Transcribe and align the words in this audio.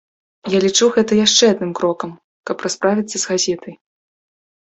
Я 0.51 0.59
лічу 0.63 0.85
гэта 0.95 1.17
яшчэ 1.19 1.49
адным 1.53 1.71
крокам, 1.79 2.13
каб 2.51 2.65
расправіцца 2.67 3.13
з 3.17 3.23
газетай. 3.33 3.75